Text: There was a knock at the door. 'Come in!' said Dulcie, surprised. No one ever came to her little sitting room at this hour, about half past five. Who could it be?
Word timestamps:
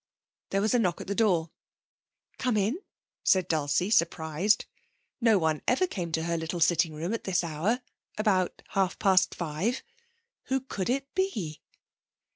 There 0.49 0.61
was 0.61 0.73
a 0.73 0.79
knock 0.79 0.99
at 0.99 1.05
the 1.05 1.13
door. 1.13 1.51
'Come 2.39 2.57
in!' 2.57 2.79
said 3.23 3.47
Dulcie, 3.47 3.91
surprised. 3.91 4.65
No 5.21 5.37
one 5.37 5.61
ever 5.67 5.85
came 5.85 6.11
to 6.13 6.23
her 6.23 6.37
little 6.37 6.59
sitting 6.59 6.95
room 6.95 7.13
at 7.13 7.25
this 7.25 7.43
hour, 7.43 7.81
about 8.17 8.63
half 8.69 8.97
past 8.97 9.35
five. 9.35 9.83
Who 10.45 10.61
could 10.61 10.89
it 10.89 11.13
be? 11.13 11.61